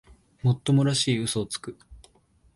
[0.41, 1.77] もっともらしい嘘をつく